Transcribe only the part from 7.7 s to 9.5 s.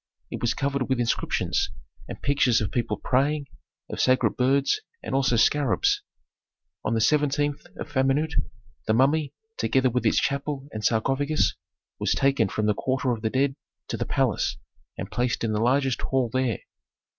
of Famenut, the mummy,